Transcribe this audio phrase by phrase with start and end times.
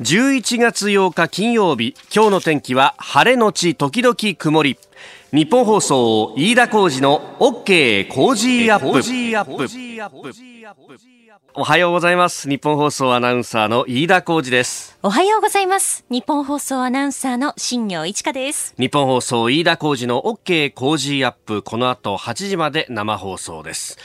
[0.00, 4.78] 11月8日金曜日今日の天気は晴れのち時々曇り。
[5.32, 9.58] ニッポン放送飯田浩司の OK コージーアップ。
[11.54, 12.48] おはようございます。
[12.48, 14.96] ニッポン放送アナウンサーの飯田浩司です。
[15.02, 16.04] おはようございます。
[16.08, 18.76] ニッポン放送アナウンサーの新行市佳です。
[18.78, 21.62] ニッポン放送飯田浩司の OK コージーアップ。
[21.62, 23.98] この後8時まで生放送です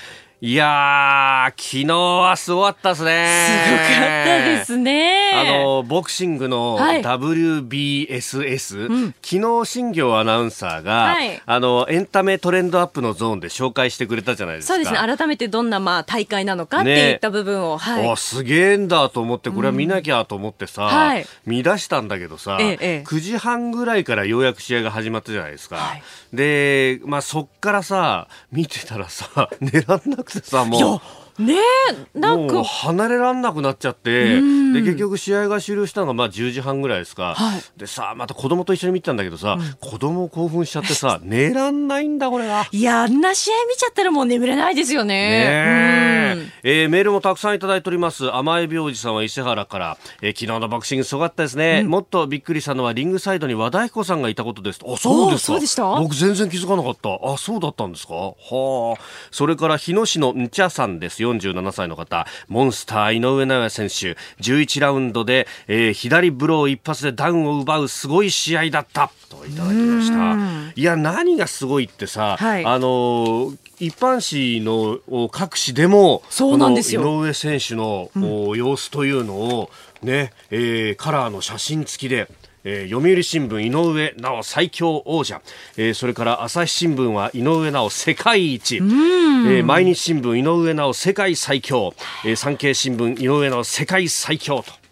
[0.45, 3.29] いやー、昨日はすごかったですね。
[3.65, 3.87] すごかっ
[4.25, 5.31] たですね。
[5.35, 14.73] あの、ボクシングの WBSS、はいうん、昨日新業アナウンサーが、はい、あの、エンタメトレンドアップのゾーンで紹介してくれたじゃないですか。
[14.73, 14.97] そうですね。
[14.97, 17.75] 改めてどんな、まあ、大会なのかっていった部分を。
[17.75, 18.17] ね、はい。
[18.17, 25.77] すげえんだと思って、これは見なきゃと思ってさ、うんはい、見出したんだけどさ、ええ、9時半ぐらいからようやく試合が始まったじゃないですか。
[25.77, 26.03] はい、
[26.33, 31.01] で、まあ、そっからさ、見てたらさ、 狙らなくってさ、もう。
[31.39, 31.55] ね
[32.13, 32.63] なんか。
[32.63, 34.35] 離れらんなくなっちゃって、
[34.73, 42.67] で結局試合が終了したのがまあ10時半ぐらいですか、はい、でさまた子供と一緒に見てたんだけどさ、うん、子供興奮しちゃってさ 寝らんないんだこれが。
[42.71, 45.13] いやあんな試合見ちゃったらもう眠れないですよね。
[45.13, 46.85] ねえ。
[46.85, 48.33] ー、メールもたくさんいただいております。
[48.33, 54.79] 甘え病児さんは伊勢原から、えー、昨日のボクシングすごかったですね、うん、もっとびっくりしたのはリングサイドに和田彦さんがいたことです。
[54.85, 55.95] あそうですか。
[55.99, 57.09] 僕全然気づかなかった。
[57.23, 58.13] あそうだったんですか？
[58.15, 59.01] はあ。
[59.31, 69.11] それから日野市のんちゃさんです47歳の方方、モンスター井上尚弥選手、11ラウンドで、えー、左ブロー一発でダウンを奪うすごい試合だった。
[69.29, 70.73] といただきました。
[70.75, 77.01] いや、何がすごいってさ、はい、あのー一般紙の各紙でもそうなんですよ。
[77.01, 79.69] 井上選手の、うん、様子というのを
[80.01, 82.29] ね、えー、カラーの写真付きで
[82.63, 85.41] えー、読売新聞井上直最強王者、
[85.77, 91.93] えー、それから朝日新聞は井上直世界一、えー、毎日新聞井上直世界最強、
[92.25, 94.82] えー、産経新聞井上直世界最強と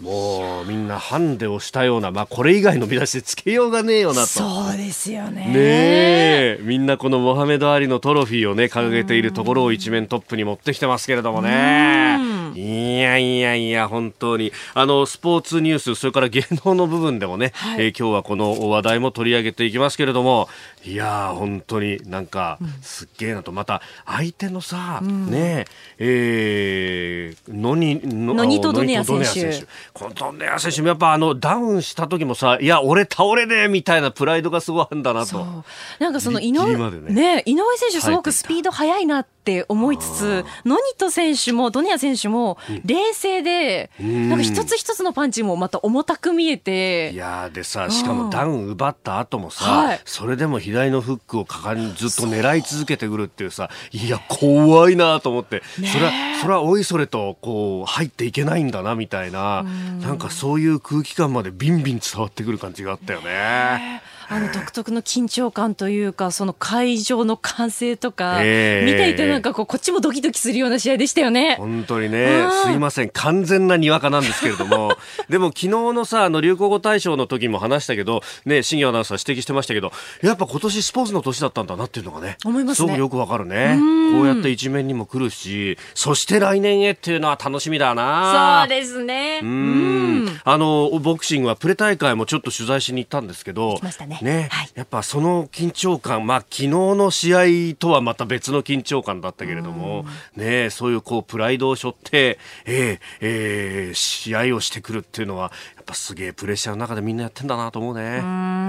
[0.00, 4.26] もうみんなハンデをしたような、まあ、これ以外の見出しでつけようがねえよなと。
[4.26, 5.52] そうですよね。
[5.52, 12.40] ねみんなこのモハメド・アリのトロフィーをね掲げているところを一面トップに持ってきてますけれどもね。
[12.54, 14.52] いやいやいや、本当に。
[14.74, 20.48] あの、スポーツニュース、それから芸能の部分でもね、はい、えー、今日はこの話題も取り上げていきますけれども、
[20.82, 25.66] いや本当になんか、すっげえなと、また、相手のさ、うん、ね
[25.98, 29.66] え、ー、のに、の、ノニトドネア選手。
[29.92, 35.64] このドネア選手もやっぱあの、ダウンした時もさ、いや、俺倒れねえみたいなプライドがすごいあるんだなと。
[35.98, 47.10] なんかその井上、ね、ね、井上選手すごくスピード速いなって思いつつ、ノニト選手もドネア選手も冷静で、うん、なんか一つ一つのパンチもまた重たく見えて。
[47.12, 60.00] いやでさ、しかもダウン奪った後もさ、はい、それでも左のフックをかかりずっと狙い続けてくるっていうさ、いや、怖いなと思って、それは、それはおいそれとこう入っていけないんだなみたいな、ん。
[60.00, 64.02] なんかそういう空気感までビンビン伝わってくる感じがあったよね。
[64.32, 71.56] あの独特の緊張感というか、その会場の歓声とか、えー、見ていてなんかこう、こっちもドキドキするような試合でしたよね。
[71.58, 74.96] 本当にね、すいません、完全なにわかなんですけれども、
[75.28, 79.90] でも昨日のさ、あの流行語大賞の時も話したけど、ね、新業アナウンサー指摘してましたけど、
[80.22, 83.80] やっぱ今年スポーツの年だったんだなっていうのがね、思います、ね、すごくよくわかるね。
[84.12, 88.66] こうやって一面にも来るし、そして来年へっていうのは楽しみだな。
[88.68, 89.40] そうですね。
[89.42, 90.40] うん。
[90.44, 97.34] あの、ボクシングはプレ大会もちょっと取材しに行ったんですけど、ね、ね、はい、やっぱその緊張感、まあ、昨日の試
[97.72, 100.04] 合とはまた別の緊張感だったけれども、
[100.36, 108.02] ね、そういうこうプライドを背負って、えーえー、試合をしてくるっていうのは、やっぱすげえプレッシャーの中でみんなやってんだなと思うね。
[108.02, 108.06] う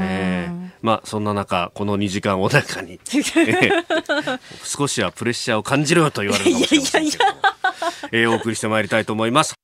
[0.01, 7.23] えー、まあ、そんな中、この2時間穏やかに、 えー、少しはプレッシャーを感じるよと言われるかもしれませんけど
[8.12, 9.56] えー、お送りしてまいりたいと思います。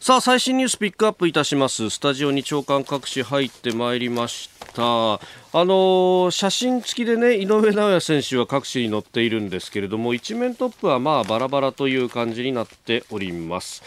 [0.00, 1.88] さあ最新ニュースピックアップいたします。
[1.88, 5.18] スタジオに長官各紙入ってまいりました哦
[5.54, 13.82] あのー、写真付きでね井上尚弥選手は各紙に載っているんですけれども一面トップはまあバラバラという感じになっております。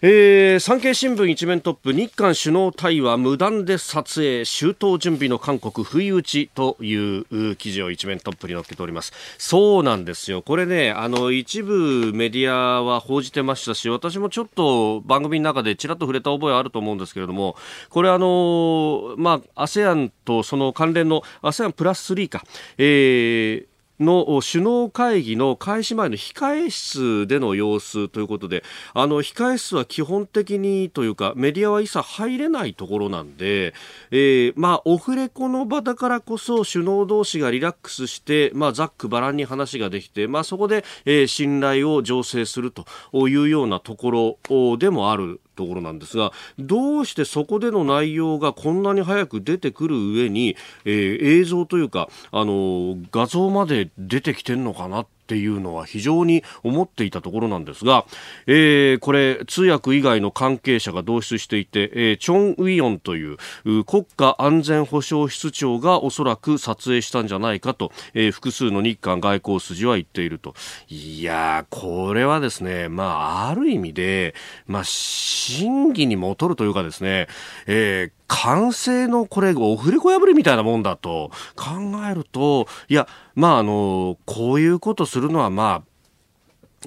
[0.00, 9.12] えー、産経新聞一面トップ日韓首脳対話無断で撮影周到準備の韓国不意打ちという記事を一面トップに載っけております。
[9.38, 10.40] そうなんですよ。
[10.40, 17.56] これねあの一部メディアは報じてましたし私もちょっと番組の中でちらっと触れた覚えあると思うんですけれども
[17.90, 22.44] これあのまあ ASEAN とその関連の ASEAN プラス3か、
[22.76, 28.62] えーの首脳会議の開始前の控え室での様子ということで
[28.94, 33.74] あの控え室は基本的にというかメディアは一切入れないところなんで、
[34.10, 42.84] えー、まあオフレコの場だからこそ首脳同士がリラックスして、まあ、ざっくばらんに話ができて、まあ、そこで、えー、信頼を醸成すると
[43.28, 58.06] いうようなところでもあるところなんですがどうしてそこでの内容がこんなに早く出てくる上に、えー、映像というかあの画像まで出てきてるのかなってっていうのは非常に思っていたところなんですが、
[58.46, 63.36] えー、これ通訳以外の関係者が同出していて、えー、チョン・ウィヨンという
[63.84, 70.54] 国家安全保障室長がおそらく撮影したんじゃないかと、えー、複数の日韓外交筋は言っていると。
[70.88, 74.34] いやこれはですね、まあ、ある意味で、
[74.66, 77.28] まあ、真偽にもとるというかですね、
[77.66, 81.74] えー完成のこれ、オフレコ破りみたいなもんだと考
[82.10, 85.88] えると、いや、まあ、あの、こういうことするのは、まあ、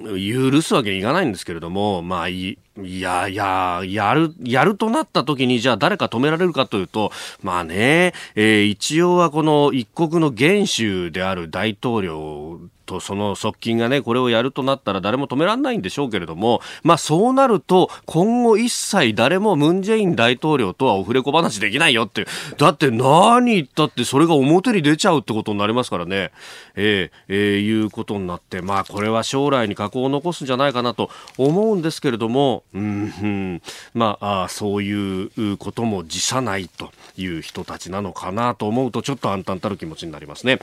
[0.00, 7.12] 許すわけにいかないんですけれども、まあ、いや、いや、やる、やるとなった時に、じゃあ誰か止められるかというと、
[7.42, 22.26] まあね、えー、一応はこの一国の元首である大統領とその側近がね、これをやるとなったら誰も止められないんでしょうけれども、まあそうなると、今後一切誰もムン・ジェイン大統領とはオフレコ話できないよって、
[22.58, 26.30] だって何言ったってそれが表に出ちゃうってことになりますからね、
[26.74, 33.62] えー、えー、いうことになって、まあこれは将来に禍を残すんじゃないかなと思うんですけれども、うん、うん、
[33.94, 40.58] まあそういうことも辞さないという人たちなのかなと思うと、ちょっと暗淡たる気持ちになりますね。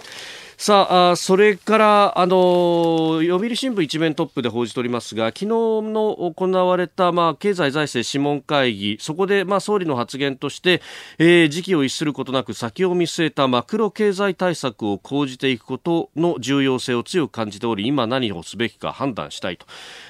[0.62, 10.82] さあそれからあの読売新聞一面トップで報じておりますが昨日の行われた、まあ、経済財政諮問会議そこで、まあ、総理の発言として、
[11.18, 19.66] えー、時期を逸することなく先を見据えたマクロ経済対策を講じていくことの重要性を強く感じており今何をすべきか判断したいと、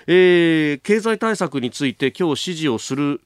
[0.08, 3.22] えー、経済対策について今日指示をする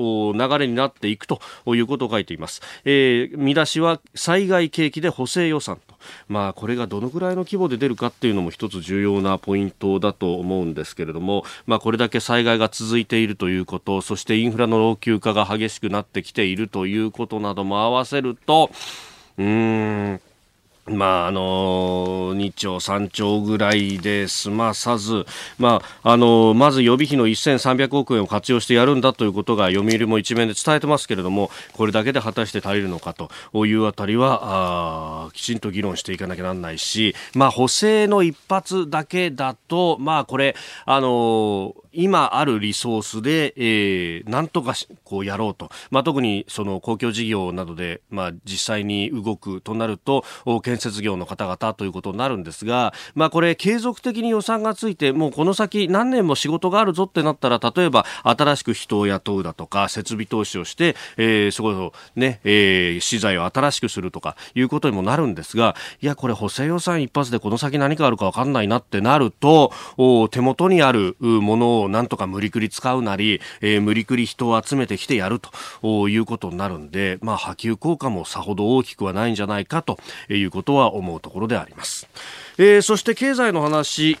[0.00, 5.94] 流れになっていくということを書いています、えー、見出しは災害景気で補正予算と、
[6.28, 18.70] まあ、これがどのぐらいの規模で出るかっていうのも一つ重要なポイントだと思うんですけれども、まあ、これだけ災害が続いているということそしてインフラの老朽化が激しくなってきているということなども合わせると
[19.38, 20.20] うーん
[20.90, 25.24] まあ、あの2兆、3兆ぐらいで済まさず、
[25.58, 40.56] まあ、あのまず予備費の1300億円を活用してやるんだということが読売も一面で伝えてますけれどもこれだけで果たして足りるのかというあたりはあきちんと議論していかなきゃなんないし、まあ、補正の一発だけだと、まあ、これ、
[40.86, 50.24] あの今あるリソースで、えー、なんとかこうやろうと、まあ、特にその公共事業などで、まあ、実際に動くとなると
[50.62, 69.72] 建設業の方々ということになるんですが、まあ、これ継続的に予算がついてもうこの先何年も仕事があるぞってなったら例えば新しく人を雇うだとか設備投資をして、えー、そこそね、えー、資材を新しくするとかいうことにもなるんですがいやこれ補正予算一発でこの先何かあるか分かんないなってなると
[70.30, 75.40] 手元にあるものををなんとか無理くり使うなり、えー、無理くり人を集めてきてやる
[75.82, 79.98] ということになるんで、まあ、波及効果もさほど大きくはないんじゃないかと
[80.28, 82.08] いうことは思うところであります。
[82.62, 84.18] えー、そして経済の話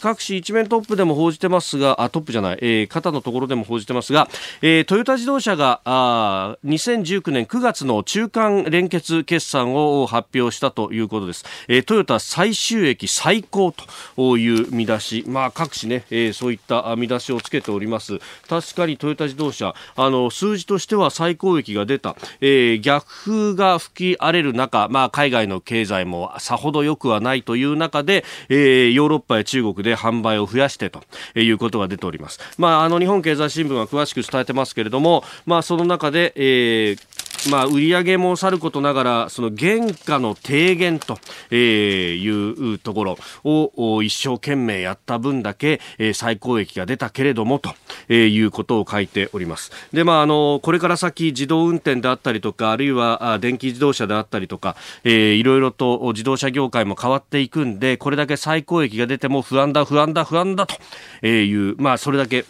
[0.00, 4.28] 各紙一面トップでも報じてますがあトップじゃない、えー、肩のところでも報じてますが、
[4.60, 13.72] えー、トヨタ自動車があ2019年9月の中間連結決算を発表したということです、えー、トヨタ最収益最高
[14.16, 18.18] という見出し、まあ、各紙ね、えー、そういった見出しをつけております
[18.48, 31.02] 確かにトヨタ自動車あの数字としては最高益が出た、えー、逆風が吹き荒れる中、まあ、海外の経済もさほど良くはないという中で、えー、ヨーロッパや中国で販売を増やしてと
[31.34, 32.40] いうことが出ております。
[32.58, 41.18] まあ、あの日本経済新聞は詳しく伝えてますけれども、まあ、その中で、えーまあ、売り上げもさることながらその原価の低減と
[41.50, 47.74] えいうところを一生懸命やった分だけえ最高益が出たけれどもと
[48.08, 49.72] えいうことを書いております。
[49.92, 62.44] で、まあ、あのこれから先自動運転であったりとかあるいは電気自動車であったりとか、えー、いろいろと自動車業界も変わっていくんでこれだけ最高益が出ても不安だ不安だ不安だという、まあ、それだけ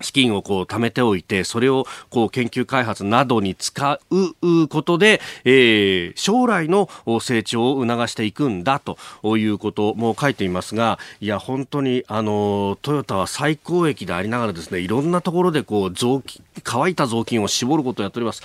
[0.00, 6.88] 資金をこう貯めておいて、それをこう研究開発などに使うことで、えー、将来の
[7.20, 8.96] 成長を促していくんだと
[9.36, 16.22] いうことも書いていますが、いや、本当に、あの、トヨタは最高益でありながらですね、いろんなところでこう増
[16.62, 18.42] 乾いた雑巾を絞ることをやっております。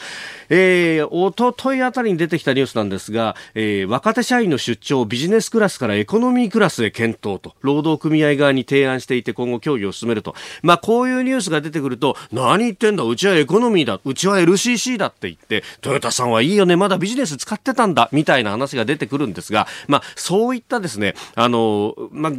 [0.50, 10.36] えー、おとといあたりに出てきたニュースなんですが、えー、若手社員の出張をビジネスクラスからエコノミークラスへ検討と、労働組合側に提案していて今後協議を進めると。
[10.62, 22.32] まあ、こういうニュースが出てくると、何言ってんだ、うちはエコノミーだ、うちは LCC だって言って、トヨタさんはいいよね、まだビジネス使ってたんだ、みたいな話が出てくるんですが、まあ、そういったですね、あの、まあ、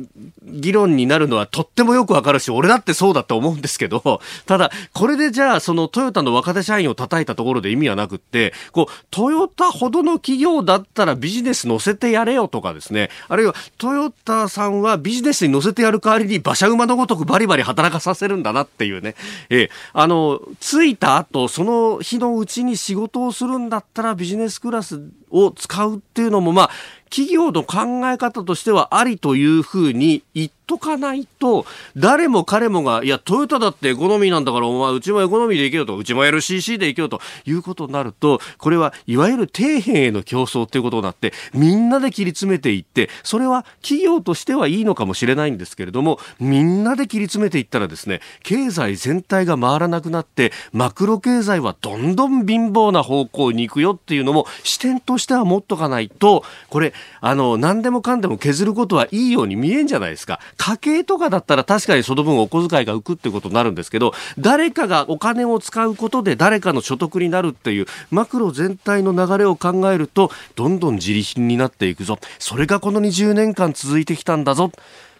[0.45, 19.15] 議論になるのはとってもよくわかるし、俺だってそうだと思うんですけど、ただ、これでじゃあ、そのトヨタの若手社員を叩いたところで意味はなくって、こう、トヨタほどの企業だったらビジネス乗せてやれよとかですね、あるいはトヨタさんはビジネスに乗せてやる代わりに馬車馬のごとくバリバリ働かさせるんだなっていうね、
[19.51, 25.01] えー、あの、着いた後、その日のうちに仕事をするんだったらビジネスクラス
[25.31, 26.71] を使うっていうのも、まあ、
[27.11, 31.65] 企業の考え方としてはありというふうに言っとかないと、
[31.97, 60.41] 誰も彼もが、いや、トヨタだってエコノミーなんだから、お前、うちもエコノミーで行けよと、うちも LCC で行けよということになると、これはいわゆる底辺への競争ということになって、みんなで切り詰めていって、それは企業としてはいいのかもしれないんですけれども、みんなで切り詰めていったらですね、経済全体が回らなくなって、マクロ経済はどんどん貧乏な方向に行くよっていうのも視点としては持っとかないと、これ、あの、何でもかんでも削ることはいいように見えんじゃないですか。
[60.57, 72.19] 家計とかだったら確かにその分お小遣いが浮くってことになるんですけど、誰かがお金を使うことで誰かの所得になるっていうマクロ全体の流れを考えると、どんどん自利品になっていくぞ。
[72.39, 74.71] それがこの20年間続いてきたんだぞ。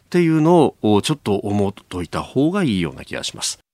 [0.07, 3.66] っていうのをちょっと思っといた方がいいような気がします。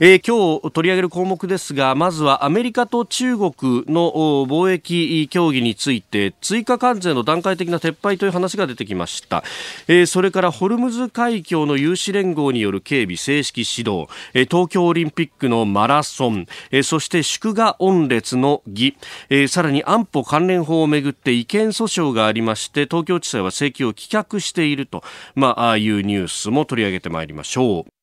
[0.00, 3.52] えー、今日取り上げる項目ですがまずはアメリカと中国
[3.88, 4.12] の
[4.46, 9.42] 貿易協議について追加関税の段階的な撤廃という話が出てきました、
[9.88, 18.96] えー、それからホルムズ海峡の有志連合による警備正式指導、えー、東京オリンピックのマラソン、えー、そして祝賀御列の儀、
[19.30, 25.02] えー、さらに安保関連法をめぐって違憲訴訟がありまして東京地裁は請求を棄却していると、
[25.34, 27.97] まあ、あいうニュースも取り上げてまいりましょう。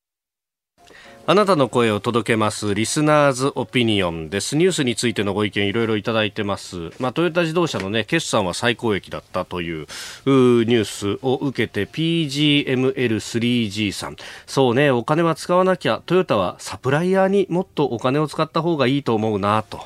[1.28, 4.54] あなたの声を届けますリスナーズオピニオンです。
[4.54, 6.92] ニュースについてのご意見いろいろいただいてます。
[7.00, 14.16] まあ、トヨタ自動車のね、決算は最高益だったというニュースを受けて PGML3G さん。
[14.46, 19.80] そうね、お金は使わなきゃ、トヨタはサプライヤーにもっとお金を使った方がいいと思うなと。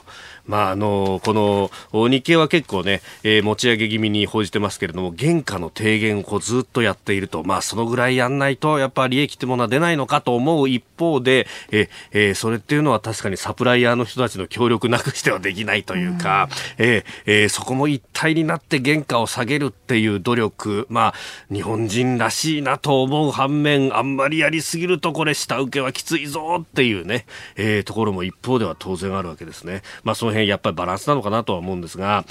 [0.50, 29.82] まあ、あのこの日経は結構ね、えー、持ち上げ気味に報じてますけれども原価の低減をこうずっとやっていると、まあ、そのぐらいやんないとやっぱ利益ってものは出ないのかと思う一方で、ええー、それっていうのは確かにサプライヤーの人たちの協力なくしてはできないというか、うえー、えー、そこも一体になって原価を下げるっていう努力、まあ、日本人らしいなと思う反面あんまりやりすぎるとこれ下請けはきついぞっていうね、えー、ところも一方では当然あるわけですね。
[30.02, 32.24] まあ、その辺やっぱりバランスなのかなとは思うんですが、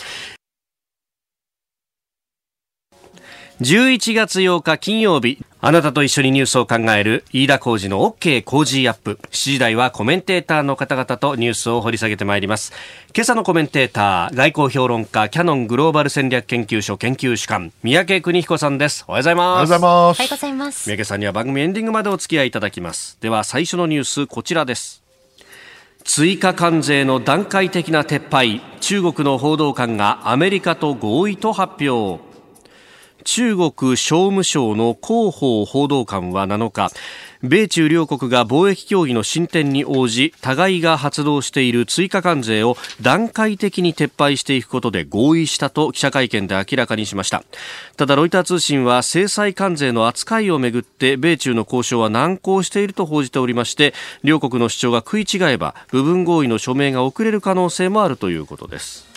[3.61, 9.19] 11月8日金曜日、あなたと一緒にニュースを考える飯田浩二の OK 工事アップ。
[9.31, 12.71] 7時台はコメンテーターの方々とニュースを掘り下げてまいります。
[13.13, 19.03] 今朝のコメンテーター、外交評論家、キャノングローバル戦略研究所研究主幹、三宅邦彦さんです。
[19.09, 19.45] おはようございます。
[19.45, 19.89] おはようございます。
[19.89, 20.89] おはようございます。
[20.89, 23.17] 三宅さんには番組エンディングまでお付き合いいただきます。
[23.19, 25.08] では最初のニュース、こちらです。
[26.11, 32.28] 追加関税の段階的な撤廃中国の報道官がアメリカと合意と発表。
[33.23, 36.91] 中国商務省の広報報道官は7日
[37.41, 47.45] 米中両国が貿易協議の進展に応じ互いが発動している追加関税を段階的に撤廃していくことで合意したと記者会見で明らかにしました。
[47.95, 59.08] ただロイター通信は制裁関税の扱いをめぐって米中の交渉は難航していると報じておりまして両国の主張が食い違えば部分合意の署名が遅れる可能性もあるということです。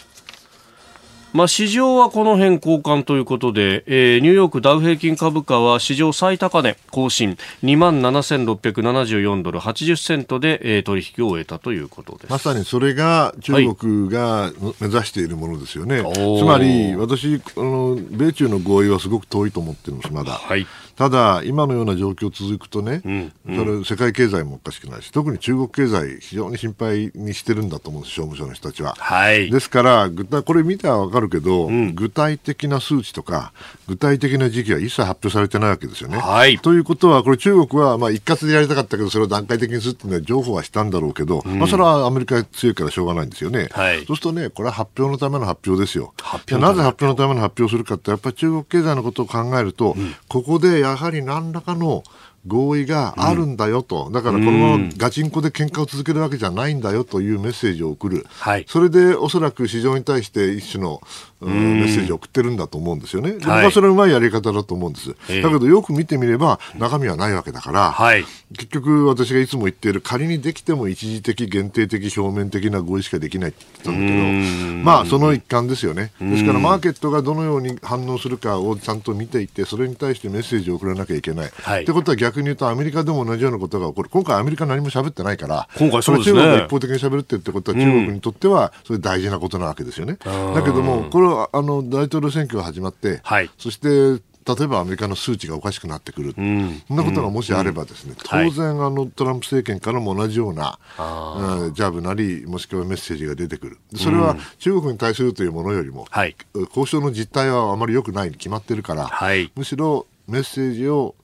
[1.33, 7.39] まあ、市場はこの辺交換ということで、えー、ニューヨークダウ平均株価は史上最高値更新。
[7.63, 12.31] 2万7674ドル80セントで、えー、取引を終えたということです。
[12.31, 28.95] まさにそれが中国が目指しているものですよね、はい、つまり私あの米中の合意はすごく遠いと思ってるんですまだ、はい、ただ、今のような状況続くとね、うんうん、それ世界経済もおかしくないし、特に中国経済、非常に心配にしてるんだと思うんです、商務省の人たちは。
[28.99, 33.53] はい、ですから、具体これ見たら分かるけど、うん、具体的な数値とか、
[33.89, 36.19] 具体的な時期は一切発表されてないわけですよね。
[36.19, 43.69] はい、ということは、これ、中国はまあ一括でやりたかったけど、それを段階的にするっていうのは、情報はしたんだろうけど、うん、まあ、それはアメリカ強いからしょうがないんですよね。
[43.73, 46.13] はい、そうするとね、これは発表のための発表ですよ。
[46.51, 49.97] なぜ発表のための発表をするかって、やっぱり中国経済のことを考えると、
[50.29, 52.03] ここでやはり何らかの
[52.47, 61.01] 合意があるんだよと、うん、だからこのままガチンコで喧嘩を続けるわけじゃないんだよというメッセージを送る、はい、それでおそらく市場に対して一種の、うん、
[61.47, 65.09] メッセージを送ってるんだと思うんですよね、僕はそれはうまいやり方だと思うんです、
[65.43, 81.51] だけどよく見てみれば、中身はないわけだから、はい、結局、私がいつも言っている、仮にできても一時的、限定的、表面的な合意しかできないって言ったんだけど、まあ、その一環ですよね、ですからマーケットがどのように反応するかをちゃんと見ていて、それに対してメッセージを送らなきゃいけない。
[81.63, 84.09] はい、ってことは逆に言うと、アメリカでも同じようなことが起こる。
[84.11, 86.39] 今回アメリカ何も喋ってないから、今回そうですね。
[86.39, 90.19] 中国が一方的に喋ってるってことは、中国にとっては、それ大事なことなわけですよね。
[90.25, 111.15] だけども、これは、あの、大統領選挙が始まって、はい、そして、例えばアメリカの数値がおかしくなってくる、うん、そんなことがもしあればですね、うん、当然、あのトランプ政権からも同じような、はい、ジャブなり、もしくはメッセージが出てくる、それは中国に対するというものよりも、はい、交渉の実態はあまり良くないに決まってるから、はい、むしろメッセージを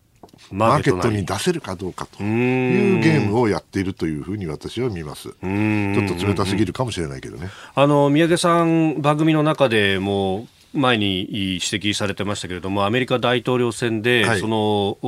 [0.51, 5.29] マーケットに出せるかどうかというゲームをやっているというふうに私は見ます。
[5.29, 5.39] ちょっ
[6.19, 7.49] と冷たすぎるかもしれないけどね。
[7.75, 14.99] あの宮家さん番組の中でも前に指摘されてましたけれども、アメリカ大統領選で、はい、その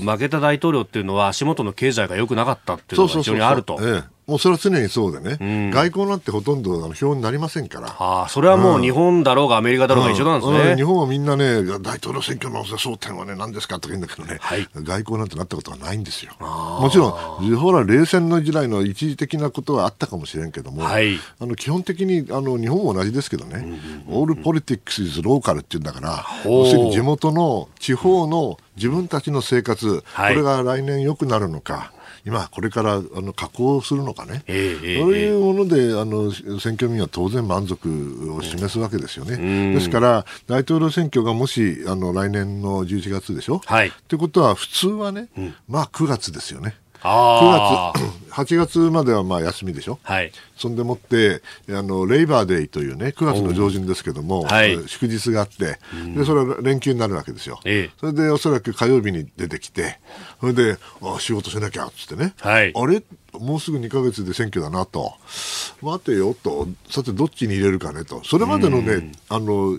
[0.00, 3.78] 負けた大統領っていうのは、足元の経済が良くなかったっていうのが非常にあると。
[4.28, 10.70] もうそれは常にそうでね、うん、外交なんてほとんどあの表になりませんから、ああそれはもう日本だろうがアメリカだろうが一緒なんですね、うん。
[10.72, 16.32] うん、日本はみんなね、大統領選挙の争点はね、何ですかとか言うんだけどね、はい、外交なんてなったことはないんですよ。
[16.40, 31.92] もちろん、ほら、冷戦の時代の一時的なことはあったかもしれんけども、はい、あの基本的にあの日本も同じですけどね、オールポリティックス is local っていうんだから、要するに地元の地方の自分たちの生活、はい、これが来年良くなるのか。
[32.24, 39.72] 今、これからあの加工するのかね、えー、そういうものであの選挙民は当然満足を示すわけですよね。
[39.74, 43.60] ですから、大統領選挙がもしあの来年の11月でしょ。
[43.64, 46.74] はい、ということは、普通はね、うん、まあ9月ですよね。
[47.02, 47.92] 9
[48.32, 55.78] 月、8月まではまあ休みでしょ、はい、そんでもってあのレイバーデーというね9月の上旬ですけども、はい、祝日があって、
[56.14, 59.98] でそれは連休になるわけですよ、ええ、それでおそらく火曜日に出てきて
[60.40, 63.02] それであ仕事しなきゃっつってね、はい、あれ？
[63.32, 65.12] もうすぐ2か月で選挙だなと、
[65.82, 69.76] 待てよと、さてどっちに入れるかねと、それまでのね、あの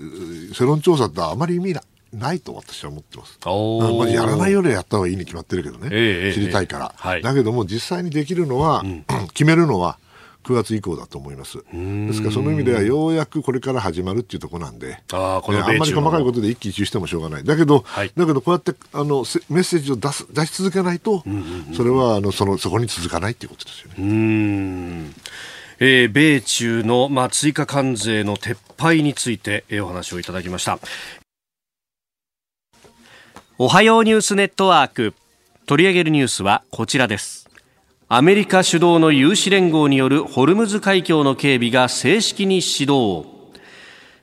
[0.53, 1.83] 世論調査ってあまり意味ない
[2.42, 3.39] と私は思ってます。
[3.46, 9.98] まあ、やらないよりはやった方がいいに決まってるけどね、えー、知りたいから、えーはい、だけども実際にできるのは、うん、決めるのは
[10.44, 11.58] 9月以降だと思います。
[11.72, 17.43] ですからその意味ではようやくこれから始まるっていうところなんで、あこのあんまり細かいことで一喜一憂してもしょうがない。
[17.43, 21.24] だけど、はい、だけどこうやってあのメッセージを出す出し続けないと、
[21.76, 25.12] それはあのそのそこに続かないっていうことですよね。
[25.82, 30.78] えー、米中の、まあ、追加関税の撤廃について、えー、お話をいただきました。
[33.62, 35.13] おはようニュースネットワーク。
[35.65, 37.50] 取り上げるニュースはこちらです。
[38.08, 43.38] アメリカ主導の有志連合によるホルムズ海峡の警備が正式に始動。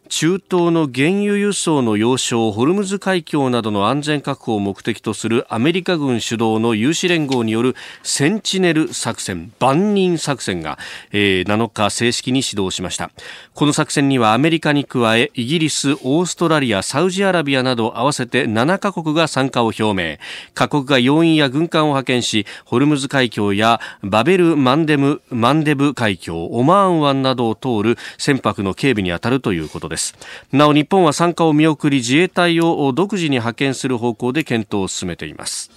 [0.08, 10.78] 中東の原油輸送の要衝ホルムズ海峡などの安全確保を目的とするアメリカ軍主導の有志連合によるセンチネル作戦万人作戦が、
[11.10, 13.10] えー、7日正式に始動しました。
[13.54, 20.18] この作戦にはアメリカに加えイギリスオーストラリアサウジアラビアなど合わせて7カ国が参加を表明。
[20.54, 29.95] 各国が要員や軍艦を派遣しホルムズ海峡やバベルマンデムマンデブ海峡オマーン湾などを通る船舶の警備に当たるということです。
[29.96, 30.14] です。
[30.52, 35.70] なお日本は参加を見送り自衛隊を独自に派遣する方向で検討を進めています。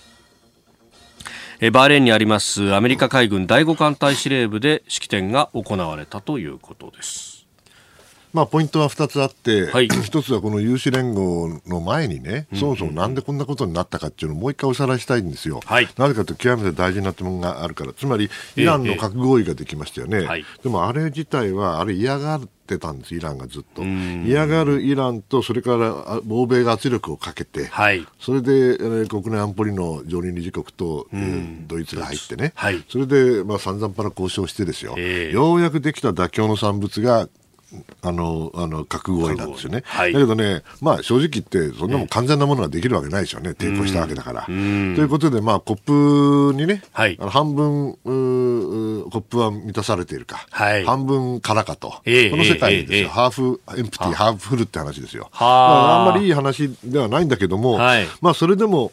[1.59, 7.38] バーレーンにありますアメリカ海軍第5艦隊司令部で式典が行われたということです。
[8.33, 15.61] まあ、ポイントは2つあって、はい、1つはこの有志連合の前にね、そもそもなんでこんなことになったかっていうのをもう一回おさらいしたいんですよ。
[15.65, 20.17] はい、なぜかというと極めて大事な点があるから、つまりイランの核合意ができましたよね。
[20.17, 23.81] えーでもあれ自体は、あれ嫌がってたんです、イランがずっと。
[23.83, 37.27] 嫌がるイランと、それから欧米が圧力をかけて、はい、それで、えー、国内安保理の常任理事国と、えー、ドイツが入ってね、はい、それで、まあ、散々パラ交渉してですよ、えー、ようやくできた妥協の産物が
[38.01, 39.83] あの、あの、核合意なんですよね。
[39.85, 43.51] はい、だけどね、まあ正直言って、そんなもん完全なものができるわけないですよね。
[43.51, 44.45] 抵抗したわけだから。
[44.45, 47.93] ということで、まあコップにね、はい、あの半分
[49.09, 51.93] コップは満たされているか、はい、半分空かと。
[52.05, 55.29] えー、この世界ですよ、えー、 half empty、half full って話ですよ。
[55.33, 56.09] あ。
[56.09, 57.77] んまりいい話ではないんだけども、
[58.21, 58.91] まあそれでも、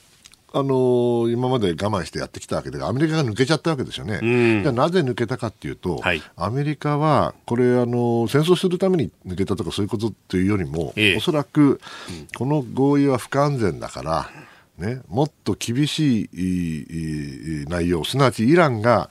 [0.59, 4.63] あの今まで我慢してやってきたわけで、アメリカが抜けちゃったわけですよね。
[4.63, 11.79] じゃなぜ抜けたかっていうと、はい、アメリカは、これ、あの戦争するために抜けたとかそういうことというよりも、ええ、おそらく、
[12.39, 14.31] この合意は不完全だから、
[14.79, 19.09] ね、もっと厳しい内容、すなわちイランが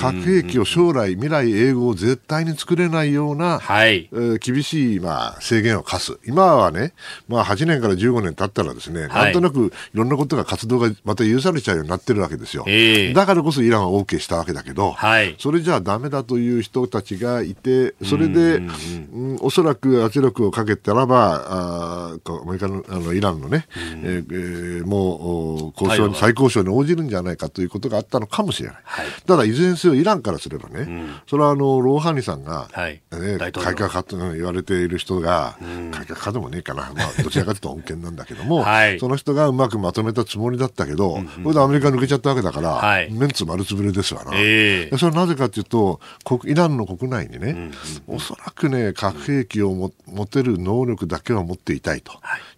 [0.00, 4.08] 核兵器を将来、未来、英語を絶対に作れないような、はい。
[4.12, 6.94] えー、厳しい、まあ、制限を課す、今はね、
[7.28, 23.66] まあ、8年から15年経ったらですね、はい、なんとなくいろんなことが活動がまた許されちゃうようになってるわけですよ、えー、だからこそイランは OK したわけだけど、はい、それじゃだめだという人たちがいて、それで、うん、おそらく圧力をかけたらば、あアメリカのあのイランのね、
[24.02, 28.78] えー、もう交渉に、再交渉に応じるんじゃないかということがあったのかもしれない。
[28.84, 33.00] はい、ただ、いずれにせよイランからすればね、うん、それはあのローハニさんが、はい。
[33.12, 44.32] ね、改革派と言われている人が、うん、改革派でもねえかな、まあ、どちらかというと恩恵なんだけども、はい、その人がうまくまとめたつもりだったけど、うんうん、これでアメリカ抜けちゃったわけだから、はい、メンツ丸つぶれですわな。
[44.34, 46.00] えー、それはなぜかというと、
[46.44, 47.72] イランの国内にね、うん
[48.08, 52.12] うん、おそらくね、核兵器をも持てる能力だけは持っていたいと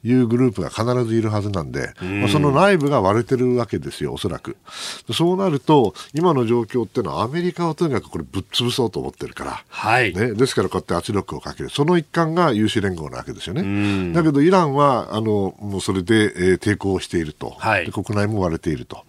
[0.04, 0.12] い。
[0.16, 4.56] うグループが必ずいるはずなんで、まあ、その内部が割れてるわけですよ、おそらく。
[5.12, 10.14] そうなると、今の状況っていうのは、アメリカをとにかくこれ、ぶっ潰そうと思ってるから、はい。
[10.14, 14.12] ね、ですからこうやって圧力をかける、その一環が有志連合なわけですよね。
[14.12, 19.04] だけど、イランはあのもうそれで、えー、抵抗していると、はい、国内も割れていると、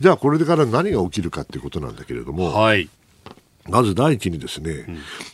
[0.00, 2.88] じゃあ、これから何が起きるかということなんだけれども、はい。
[3.68, 4.86] まず第一にですね、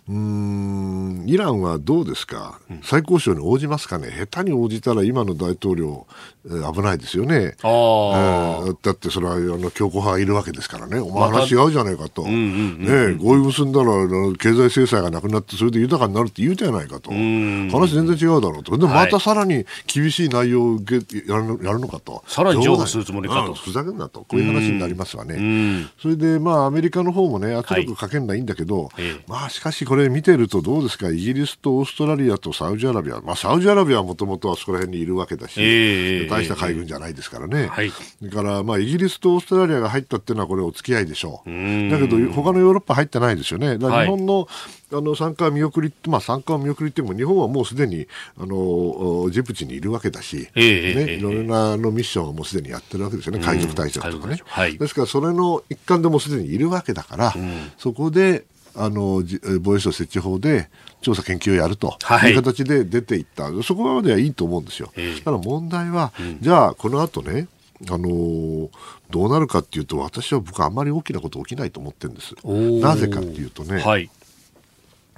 [0.08, 6.35] うん、ん、イランはどうですか、最高賞に応じますかね、下手に応じたら今の大統領、えー、
[6.72, 13.92] 危ないですよね、えー、だってそれはあの強硬派がいるわけですからね、お前話違うじゃないかと、ね、合意結んだら
[14.38, 23.54] 経済制裁がなくなって、それで豊かになるって言うじゃないかと、話全然違うだろうと、でまたさらに厳しい内容を受けやるやるのかと、さらに譲歩するつもりかと。
[23.54, 25.88] ふざけんなと、こういう話になりますわね。
[26.00, 41.50] それで、まあ、アメリカの方もね、圧力かけんないいんだけど、はい、まあしかしこれ見てるとどうですか、イギリスとオーストラリアとサウジアラビア、まあ、サウジアラビアはもともとあそこら辺にいるわけだし、えー、大した海軍じゃないですからね、はい、だから、まあ、イギリスとオーストラリアが入ったっていうのは、これ、お付き合いでしょう、
[41.90, 44.46] だけど、他のヨーロッパ入ってないですよね、だから日本の、はい
[44.92, 48.06] あの参加見送り、まあ、参加を見送りっても日本はもうすでに
[48.38, 58.44] あのジブチにいるわけだし、えー、ね、いろいろなのミッションをもうすでにやってるわけですよね、海賊対策とかね、はい、ですからそれの一環でもすでにいるわけだから、うん、そこで
[58.76, 59.22] あの
[59.60, 60.68] 防衛省設置法で
[61.00, 61.96] 調査研究をやると
[62.28, 62.32] い。
[62.32, 64.92] う形で出ていった、はい、そこまではいいと思うんですよ。
[65.24, 67.48] ただ問題は、うん、じゃあこの後ね
[67.88, 68.70] あのー、
[69.10, 72.34] どうなるかっていうと私は僕はあんまり大きなこと起きないと思ってるんです。
[72.80, 74.10] なぜかっていうとね、はい、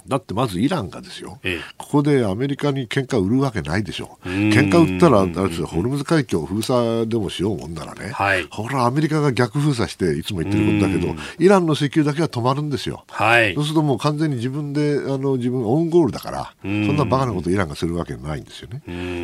[0.07, 18.81] だってまずイランがですよ、ええ、ここでアメリカに喧嘩売るわけないでしょ、喧嘩売ったらあれですホルムズ海峡封鎖でもしようもんならね、はい、ほら、アメリカが逆封鎖して、いつも言ってることだけど、イランの石油だけは止まるんですよ、はい、そうするともう完全に自分で、あの自分、オウンゴールだから、そんなバカなことイランがするわけないんですよね。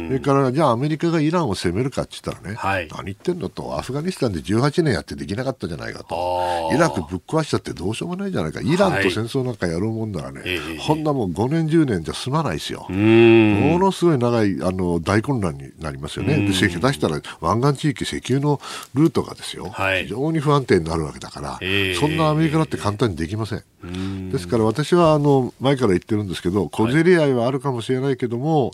[0.08, 12.88] それから、じゃあアメリカがイランを攻めるかって言ったらね、はい、何言ってんのと、アフガニスタンで18年やってできなかったじゃないかと、イラクぶっ壊しちゃってどうしようもないじゃないか、イランと戦争なんかやろうもんならね、はい、こんなもん5年、10年じゃ済まないですよ。
[12.90, 16.38] ものすごい長いあの大混乱になりますよね。
[16.48, 18.60] で、下手したら湾岸地域、石油の
[18.94, 21.60] ルートがですよ、はい、非常に不安定になるわけだから、
[22.00, 24.32] そんなアメリカだって簡単にできません。
[24.32, 28.72] ですから私はあの前から言ってるんですけど、小競り合いはあるかもしれないけども、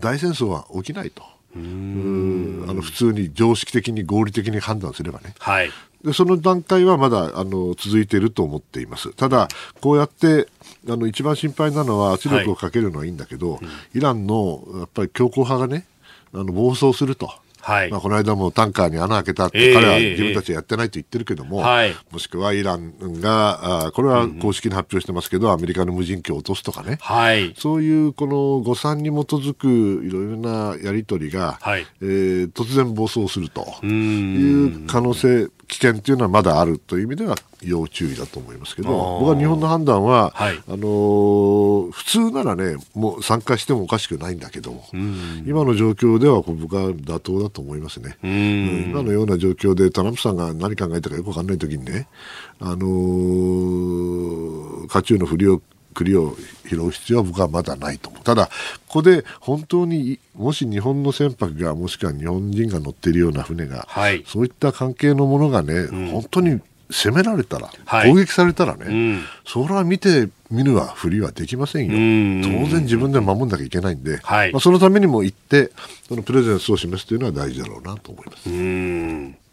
[0.00, 1.22] 大戦争は起きないと。
[1.56, 2.64] うん。
[2.68, 5.70] あの普通に常識的に合理的に判断すればね、はい、
[6.04, 9.12] でその段階はまだあの続いていると思っています。
[9.14, 9.48] ただ、
[9.80, 10.48] こうやって
[10.88, 13.60] あの一番心配なのは圧力をかけるのはいいんだけど、はい
[13.94, 15.86] イランのやっぱり強硬派がね
[16.32, 17.32] あの暴走すると。
[17.64, 17.90] はい。
[17.90, 21.64] まあ、この間もタンカーに穴開けたって、彼は自分たちはやってないと言ってるけども、
[22.10, 29.68] もしくはイランが、あこれは公式に発表してますけど、アメリカの無人機を落とすとかね、はい、そういうこの誤算に基づく
[30.04, 31.86] いろいろなやり取りが、はい。
[32.02, 37.36] えー、突然暴走するという可能性、危険というのはまだあるという意味では
[37.68, 38.88] 要注意だと思いますけど
[39.20, 44.84] 僕は日本の判断は、はい、あのー、普通ならねもう参加してもおかしくないんだけども、
[45.46, 52.08] 今の状況では僕は妥当だと思いますね、うん、今のような状況でトランプさんが何考えたかよく分かんない時にね、
[52.60, 55.60] あのー、渦中のふりを
[55.94, 58.22] 栗を拾う必要は僕はまだないと思う。
[58.22, 58.46] ただ、
[58.88, 71.92] ここで本当にもし日本の船舶がもしくは日本人が乗っているような船が、はい、そういった関係のものがね、うん、本当に攻められたら、はい、攻撃されたらね、うん、それは見て見るはふりはできませんよ、
[72.42, 75.72] 当然自分で守んなきゃいけないんで、はい、まあ、そのためにも行って、
[76.08, 79.43] そのプレゼンスを示すというのは大事だろうなと思います。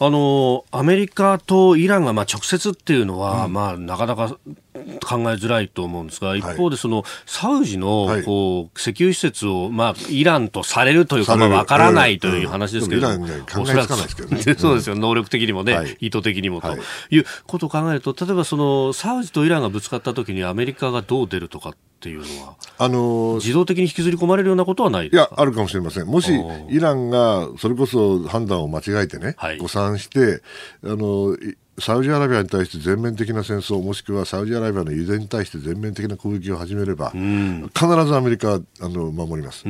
[0.00, 4.38] あのアメリカとイランがまあ直接っていうのは、うん、まあ、なかなか考
[4.78, 14.54] えづらいと思うんですが、一方でその、サウジのこう、石油施設を、まあ、イランとされるというか、まあ、わからないという話ですけど、うん、考えつかないですけどね。
[14.56, 16.76] そうですよ、能力的にもね、はい、意図的にもと。
[17.10, 17.18] い。
[17.18, 26.06] うことを考えると、例えばその、サウジとイランがぶつかったときにアメリカがどう出るとかっていうのは、あのー、自動的に引きずり込まれるようなことはないいや、あるかもしれません。
[26.06, 26.32] もし、
[26.68, 30.42] イランがそれこそ判断を間違えてね、はい、誤算して、
[30.84, 31.36] あの
[31.80, 39.64] サウジアラビアに対して全面的な戦争もしくはサウジアラビアの油田に対して全面的な攻撃を始めれば、必ずアメリカはあの守ります。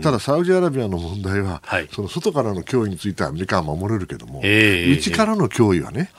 [0.00, 6.10] ただ、サウジアラビアの問題は、はい、その外からの脅威についてはアメリカは守れるけども、えー、内からの脅威はね、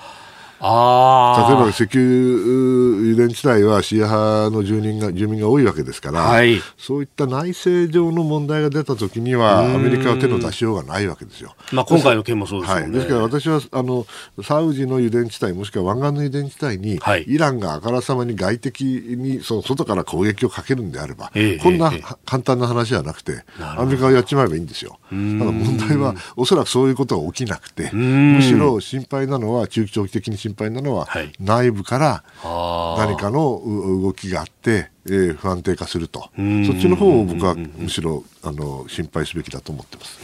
[0.67, 11.55] あ例えば石油油田地帯はシーア派の住人が住民が多いわけですから、はい、そういった内政上の問題が出たときには、アメリカは手の出しようがないわけですよ。
[11.71, 14.07] まあ、今回の件もそうです、ね、はい、ですから私はあの
[14.41, 24.97] サウジの油田地帯、もしくは湾岸の油田地帯に、はい、イランがあからさまに外敵にその外から攻撃をかけるんであれば、えー、こんな、えー、簡単な話じゃなくて、アメリカがやっちまえばいいんですよ。
[25.09, 32.23] ただ問題は、おそらくそういうことが起きなくて、むしろ心配なのは、中長期的に心配なのは、はい、内部から
[32.97, 33.61] 何かの
[34.01, 36.31] 動きがあって、えー、不安定化すると、そっ
[36.79, 40.19] ちの方を僕はむしろあの心配すべきだと思ってます。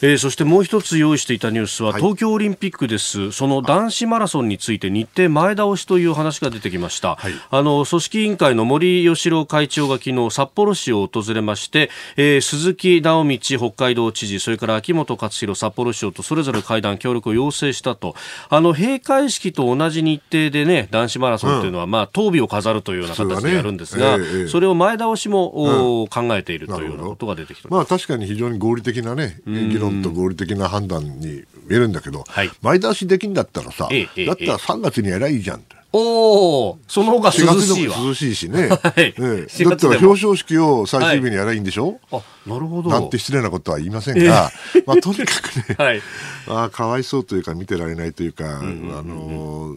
[0.00, 18.14] えー、そしてもう一つ用意していたニュースは、東京オリンピックです、その男子マラソンについて日程前倒しという話が出てきました、はい、あの組織委員会の森喜朗会長が昨日札幌市を訪れまして、えー、鈴木直道北海道知事それから秋元克弘札幌市長とそれぞれ会談協力を要請したと。
[18.50, 37.96] あの閉会式と同じ日程でね男子マラソンというのは、うん、まあ当日を飾るというような形でやるんですが、ねえー、それを前倒しも、うん、考えているというようなことが出てきた、まあ、確かに非常に合理的なね議論論と合理的な判断に見えるんだけど、はい、前倒しできんだったらさ、ええ、だったら3月にやりゃいいじゃんおお、その方が涼しいわ。
[37.98, 38.68] 涼しいしね。
[38.68, 42.90] はい、ええ、だったら表彰式を最終日にやりゃいいんでしょ、はい、あ、なるほど。
[42.90, 46.02] なんて失礼なことは言いませんが、えー、まあとにかくね、 はい、
[46.48, 49.74] あかわいそうというか見てられないというか、あの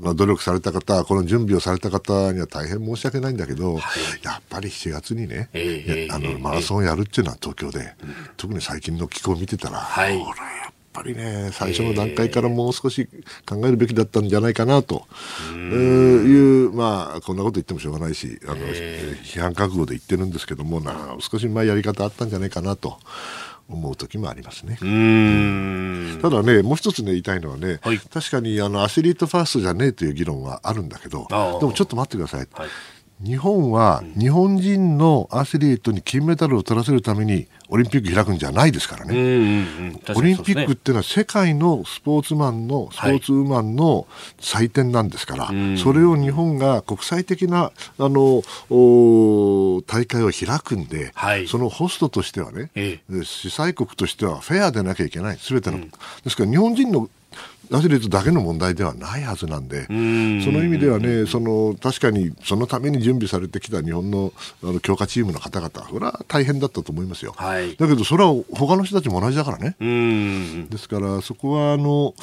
[0.00, 13.08] まあ、努力された方、この準備をされた方には大変申し訳ないんだけど、はい、やっぱり7月にね、えー、あのマラソンをやるっていうのは東京で、えー、特に最近の気候を見てたら、はい、これやっぱりね、最初の段階からもう少し
[13.46, 15.06] 考えるべきだったんじゃないかなと、
[15.50, 15.68] えー、
[16.22, 22.98] いう、まあ、こんなこと言ってもしょうがないし、あの批判覚悟で言ってるんですけども、な少し前やり方あったんじゃないかなと。
[23.68, 24.76] 思う時もありますね。
[26.22, 32.48] ただね、もう一つね、言いたいのはね、はい、確かにあのアスリートファーストじゃねえという議論はあるんだけど、でもちょっと待ってください。
[32.52, 32.68] はい
[33.22, 39.12] 日本は日本人のアスリートに金メダルを取らせるためにオリンピック開くんじゃないですからね。
[40.14, 44.06] オリンピックっていうのは世界のスポーツマンの、スポーツウーマンの
[44.38, 57.08] 祭典なんですから、はい、それを日本が国際的なあの大会を開くんで、はい、そのホストとしてはね、ええ、主催国としてはフェアでなきゃいけない、すべての、うん、ですから日本人の
[57.72, 67.34] アスリートだけの問題ではないはずなんで、その意味ではね、その確かにそのために準備されてきた日本のあの強化チームの方々、それは大変だったと思いますよ。
[67.36, 69.76] はい、だけど、それは他の人たちも同じだからね。
[70.70, 72.14] ですから、そこはあの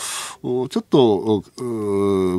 [0.69, 1.43] ちょっと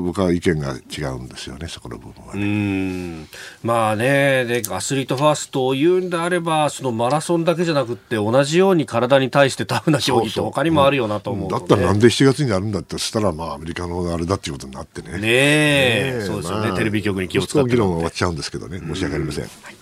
[0.05, 3.27] 僕は意見が違うんですよね、そこの部分はね。
[3.63, 15.19] まあねで、アスリートファーストを言うんであれば、そのマラソンだけじゃなくて、同じように体に対してタフな競技って他にもあるよなと思う、だったらなんで7月にやるんだってとしたら、まあ、アメリカのあれだっていうことになってね。
[15.19, 17.71] ねえ、そうですよね、まあ、テレビ局に気を使って。
[17.71, 19.45] 議論は終わっちゃうんですけどね、申し訳ありません。
[19.45, 19.77] んはい、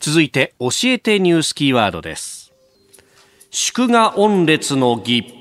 [0.00, 2.52] 続いて、教えてニュースキーワードです。
[3.50, 5.37] 祝賀御列の儀。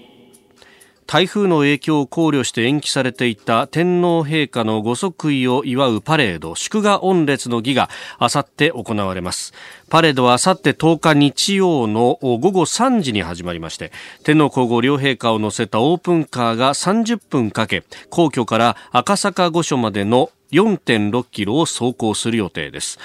[1.08, 7.90] 台風の影響を考慮して延期されていた天皇陛下のご即位を祝うパレード祝賀御列の儀が
[8.20, 9.54] あさって行われます
[9.90, 13.94] パレードはあさって10日日曜の午後3時に始まりまして
[14.24, 23.00] 天皇皇后両陛下を乗せたオープンカーが30分かけ皇居から赤坂御所までの4.6キロを走行する予定です。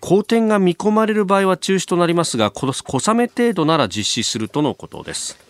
[0.00, 2.72] 好転が見込まれる場合は中止となりますが、小
[3.10, 5.43] 雨程度なら実施するとのことです。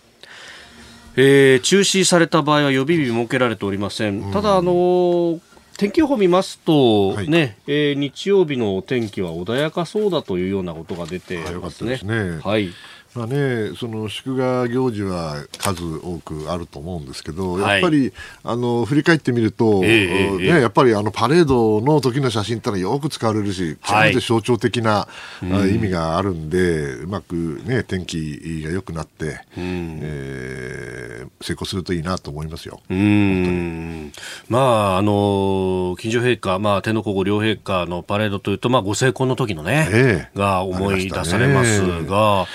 [1.16, 4.33] えー、中止された場合は予備日設けられておりません。
[4.33, 5.40] ただ、あのー
[5.77, 11.98] 天気予報見ますと、はい、ね、えー、日曜日のお天気は穏やかそうだというようなことが出てますね。
[12.05, 12.70] ねはい。
[13.14, 25.07] まあね、その祝賀行事は数多くあると思うんですけど、やっぱり、あの振り返ってみると、えー、ね、やっぱりあのパレードの時の写真ってのはよく使われるし、極めて象徴的な、
[25.42, 32.81] はい、意味があるんで、うまく、ね、天気が良くなって、うん、えー、成功するといいなと思いますよ。
[32.90, 34.12] うん。
[34.48, 34.59] ま
[34.94, 42.46] あ、あの近所陛下、まあ、天皇皇后両陛下のパレードというと、まあ、ご成婚の時のね、えー、が思い出されますが。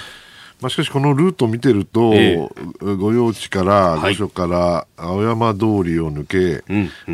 [0.62, 6.64] まあ、しかし、このルートを見てると、えー、御用地から、御所から青山通りを抜け、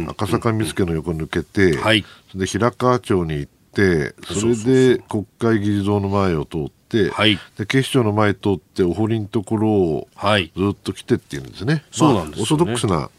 [0.08, 2.03] 赤坂見附の横抜けて、はい、
[2.34, 10.08] で平川町に行って、それで国会議事堂の前を通って、はい、で警視庁の前通って、お堀のところを
[10.55, 11.84] ずっと来てっていうんですね。
[11.91, 13.12] そうなんです、ね、オーソドックスな、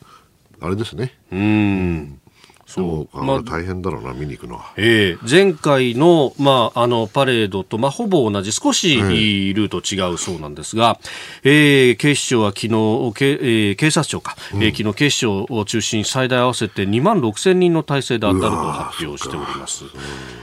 [0.60, 1.14] あれですね。
[1.30, 2.20] うん
[2.66, 4.72] そう、まあ、大変だろうな、見に行くのは。
[4.76, 5.24] ええ。
[5.24, 10.98] ー、前回の、まあ、あの、パレードと、まあ、ほぼ同じ、少しルート違うそうなんですが、
[11.44, 12.68] えー、警視庁は昨日、
[13.14, 19.84] けえー、警察庁か、うん、えー、昨日警視庁を中心に最大合わせて2万6千人の体制で当たると発表しております。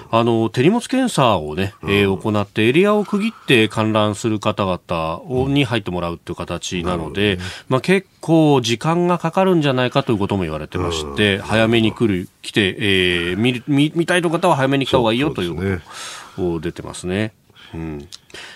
[0.09, 15.61] あの、手荷物検査をね、えー、行ってエリアを区切って観覧する方々を、に入ってもらうという形なので、ね、まあ、結構時間がかかるんじゃないかということも言われてまして、早めに来る、来て、えー、見見見たいと方は早めに来た方がいいよというこ
[16.37, 17.33] と出てますね。
[17.73, 18.07] うん。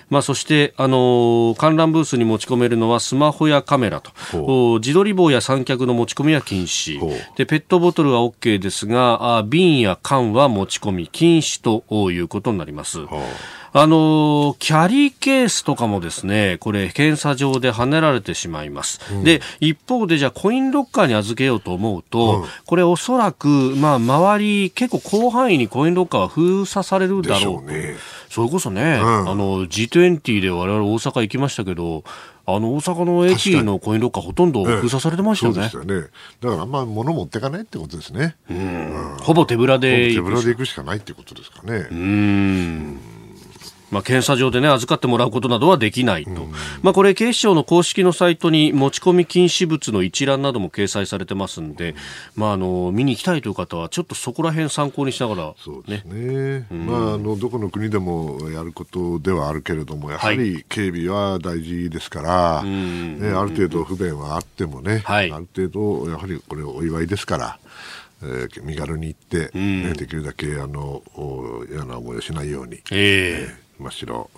[0.10, 4.80] まあ、そして、あのー、観覧ブースに持ち込めるのはスマホやカメラと。
[4.80, 7.00] 自撮り棒や三脚の持ち込みは禁止。
[7.36, 13.00] でペットボトルは OK ですがあ瓶や缶は持ち込み禁止ということになります。
[13.80, 19.00] あのキャリーケースとかもですね、これ、検査場で跳ねられてしまいます。
[19.12, 27.72] うん、で、一方で、じゃあ、コインロッカーに預けようと思うと、うん、これ、おそらく、まあ、周り、結構広範囲にコインロッカーは封鎖されるだろうと。
[27.72, 27.96] ね、
[28.30, 32.04] それこそね、うん、あの、G20 で我々大阪行きましたけど、
[32.50, 35.64] あの大阪の駅のコインロッカーほとんど封鎖されてましたよね。
[35.66, 36.08] ええ、よね。
[36.40, 38.38] だからあんま物持っていかないってことですね。
[38.50, 39.18] うん。
[39.22, 41.88] ほぼ手ぶらで手ぶらで行くしかないってことですかね。
[41.92, 43.17] うん。
[43.90, 51.96] まあ、検査場で、ね、預かってもらうことなどはできないと、うん、まあ、これ、警視庁の公式のサイトに持ち込み禁止物の一覧なども掲載されてますんで、うん、
[52.36, 67.60] まあ、あの見に行きたいという方は、ちょっとそこら辺参考にしながら、ね、そうですね、うん、まあ、あのどこの国でもやることではあるけれども、やはり警備は大事ですから、ね、ある程度不便はあってもね、はい、ある程度、やはりこれ、お祝いですから。
[68.20, 71.04] えー、身軽に行って、ね、できるだけあの
[71.70, 72.78] 嫌な思いをしないように。
[72.90, 74.30] えー、えーむしろ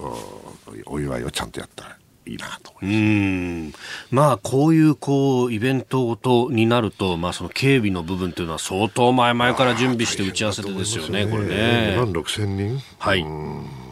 [0.85, 3.79] お祝いをちゃんとやったらいいなと思います。
[4.11, 11.95] まあこういうこうイベントごとになると、まあ、その警備の部分というのは相当前々から準備して打ち合わせてですよね、これね。
[11.95, 12.79] 2万6千人。
[12.99, 13.25] はい。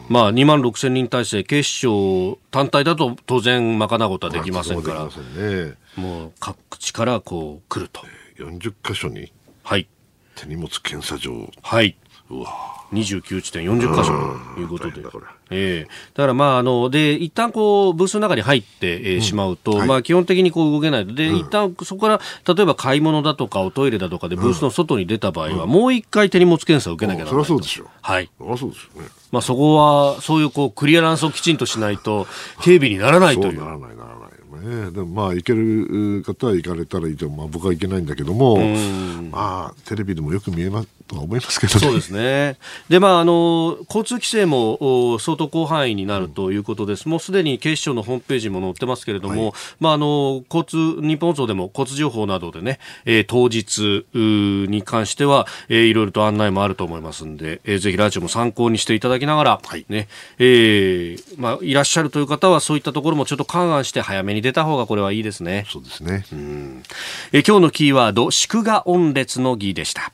[0.08, 8.00] まあ、2万6千人体制、警視庁単体だと当然、賄うことはできませんから、まあね、もう各地からこう来ると。
[8.38, 9.32] 40箇所に、
[9.64, 9.88] はい、
[10.36, 11.50] 手荷物検査場。
[11.60, 11.96] はい、
[12.30, 15.02] うわ29地点40箇所ということで。
[15.50, 22.20] ええー、だからまあ、あの、で、一旦こう、ブースの中に入って、えー、しまうと、はい、まあ、基本的にこう動けないで、うん、一旦そこから、
[22.54, 27.44] 例えば買い物だとか、おトイレだとかでブースの外に出た場合は、うん、もう一回手荷物検査を受けなきゃならない。
[27.44, 27.90] そりゃそうでしょ。
[28.00, 28.30] はい。
[28.38, 29.08] そりゃそうですよね。
[29.30, 32.26] まあ、そこは、そういうこう、クリアランスをきちんとしないと、
[32.62, 33.58] 警備にならないという。
[33.58, 34.18] ならない、ならない。
[34.58, 38.58] ね、でもまあ行ける方は行かれたらいいと、まあ、僕は行けないんだけども、
[39.30, 41.80] まあ、テレビでもよく見えますとは思いますけどね。
[41.80, 42.56] そうですね。
[42.88, 47.06] で、まあ、あの、交通規制も相当広範囲になるということです。
[47.06, 65.66] うん、もうすでに警視庁のホームページも載ってますけれども、はい、まあ、あの、交通、日本放送でも交通情報などでね、えー、当日に関しては、えー、いろいろと案内もあると思いますんで、えー、ぜひラジオも参考にしていただきながら、はい、ね、えー、まあ、いらっしゃるという方はそういったところもちょっと勘案して早めに出た方がこれはいいですね。
[65.68, 66.24] そうですね。
[66.32, 66.82] うん
[67.32, 70.12] え今日のキーワード、祝賀音列の儀でした。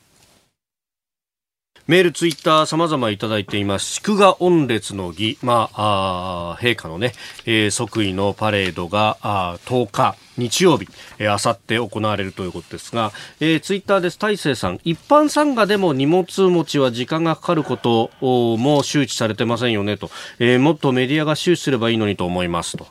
[1.87, 3.85] メール、ツイッター、様々いただいています。
[3.85, 7.13] 祝賀御列の儀、まあ、あ陛下のね、
[7.45, 10.87] えー、即位のパレードがあ10日、日曜日、
[11.19, 14.17] えー、あさって行われるということですが、えー、ツイッターです。
[14.17, 22.87] 大勢さん、一般参賀でも荷物持ちは時間がかかることも周知されてませんよねと、えー、もっとメディアが周知すればいいのにと思いますと。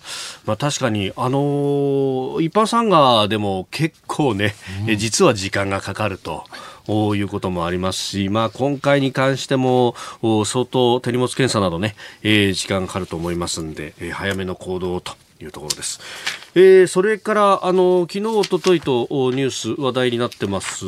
[0.46, 4.54] まあ確かに、あのー、一般参賀でも結構ね、
[4.86, 6.44] うん、実は時間がかかると。
[6.88, 16.43] ういうこともありますし、まあ、今回に関しても相当手荷物検査などね、えー、時間かかると思いますんで、えー、早めの行動というところです。
[16.54, 20.84] えー、それからあの昨日おとといとニュース話題になってます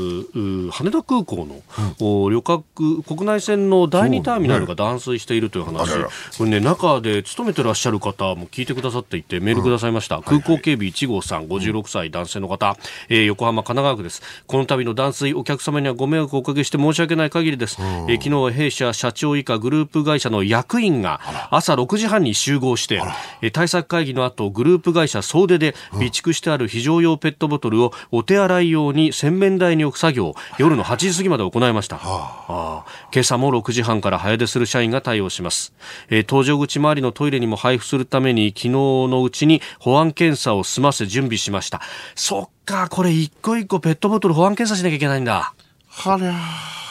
[0.71, 1.63] 羽田空港の、
[2.01, 6.05] うん、旅客国内線の第二ターミナルが断水しているという話、ね、
[6.39, 12.77] これね中で勤めてらっしゃる方も聞いてくださっていてメールくださいました、うん、空港警備1号さん56歳男性の方、
[13.09, 14.23] えー、横浜神奈川区です。
[14.47, 23.03] この度の断水お客様にはご迷惑をおかけして申し訳ない限りです、うん、えー、昨日は弊社社長以下グループ会社の役員が朝6時半に集合して、
[23.43, 35.73] えー、対策会議の後グループ会社総出で備蓄してある非常用ペットボトルをお手洗い用に洗面台に置く作業を夜の8時過ぎまで行いました、はあ、今朝も6時半から早出する社員が対応します、
[36.09, 41.81] えー、搭乗口周りのトイレにも配布するために昨日のうちに保安検査を済ませ準備しました。
[42.15, 45.55] そっかこれ一個一個ペットボトル保安検査しなきゃいけないんだ。
[45.89, 46.35] はりゃ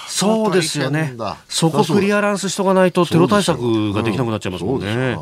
[0.08, 1.14] そうですよね。
[1.50, 5.18] そこクリアランスしとかないとテロ対策ができなくなっちゃいますもんね。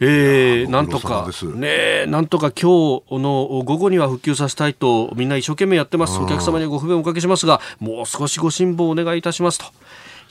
[0.00, 6.18] えー、なんとか、ね、なんとか今日の午後には復旧させたいと、みんな一生懸命やってます。
[6.18, 9.66] お客様にご不便をおかけしますが、もう少しご辛抱お願いいたしますと。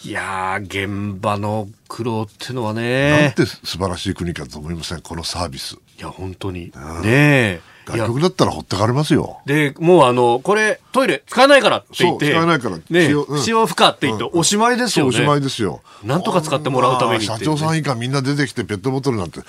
[0.05, 3.09] いや現場の苦労っていうのはね。
[3.09, 5.77] なんて素晴らしい国かと思いません、このサービス。
[5.97, 6.65] いや、本当に。
[6.65, 6.71] ね
[7.05, 7.61] え。
[7.93, 9.39] 外国だったらほってかれますよ。
[9.45, 12.31] で、もうあの、これ、トイレ使えないからって言って。
[12.31, 12.77] 使えないから。
[12.77, 15.09] ね、使用不可って言って、おしまいですよね。
[15.09, 15.81] おしまいですよ。
[16.03, 19.41] なんとか使ってもらうために社長さん以下みんな出てきてペットボトルなんて、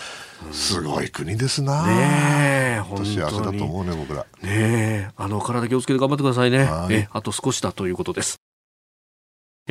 [0.53, 1.86] すごい国ですな。
[1.86, 4.20] ねえ、本当幸せだと思うね、僕ら。
[4.20, 6.68] ねえ、あの、体気をつけて頑張ってくださいね。
[6.91, 8.39] え、あと少しだということです。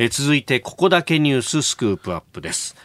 [0.00, 2.76] え続いて、ここだけニューススクープアップです。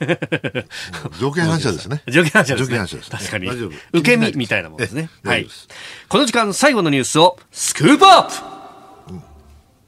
[1.18, 2.02] 条件反射ですね。
[2.06, 2.66] 条件反射です、ね。
[2.66, 3.18] 条件反射です、ね。
[3.18, 3.48] 確かに。
[3.92, 5.08] 受け身みたいなものですね。
[5.24, 5.46] はい。
[6.08, 8.34] この時間最後のニュースをスクープアップ、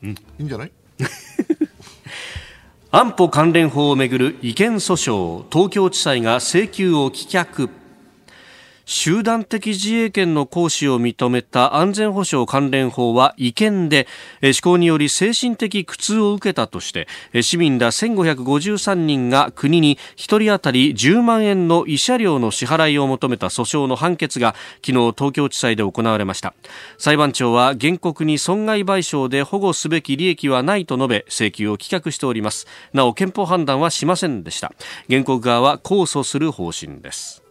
[0.02, 0.72] うん、いいんじゃない？
[2.90, 7.68] 安保関連法をめぐる違憲訴訟東京地裁が請求を棄却
[8.90, 14.06] 集団的自衛権の行使を認めた安全保障関連法は違憲で
[14.40, 17.06] 施行により精神的苦痛を受けたとして
[17.42, 26.54] 市民ら1553人が国に1人当たり10万円の慰謝料の支払いを求めた訴訟の判決が昨日東京地裁で行われました。
[26.96, 32.66] 裁判長は原告に損害賠償で保護すべき利益はないと述べ請求を棄却しております。
[32.94, 34.72] なお憲法判断はしませんでした。
[35.10, 37.47] 原告側は控訴する方針です。